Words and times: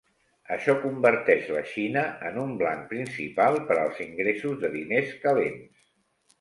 Això 0.53 0.73
converteix 0.85 1.51
la 1.57 1.61
Xina 1.73 2.07
en 2.31 2.41
un 2.45 2.57
blanc 2.63 2.83
principal 2.95 3.61
per 3.69 3.79
als 3.85 4.03
ingressos 4.09 4.61
de 4.67 4.75
diners 4.81 5.17
calents. 5.29 5.89